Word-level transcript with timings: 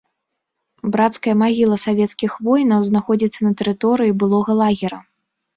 Брацкая 0.93 1.35
магіла 1.43 1.77
савецкіх 1.85 2.31
воінаў 2.47 2.79
знаходзіцца 2.89 3.39
на 3.49 3.55
тэрыторыі 3.61 4.15
былога 4.25 4.51
лагера. 4.65 4.97